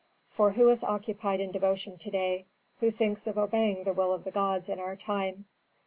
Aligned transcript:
For 0.31 0.53
who 0.53 0.67
is 0.69 0.83
occupied 0.83 1.41
in 1.41 1.51
devotion 1.51 1.95
to 1.99 2.09
day, 2.09 2.45
who 2.79 2.89
thinks 2.89 3.27
of 3.27 3.37
obeying 3.37 3.83
the 3.83 3.93
will 3.93 4.11
of 4.13 4.23
the 4.23 4.31
gods 4.31 4.67
in 4.67 4.79
our 4.79 4.95
time? 4.95 5.45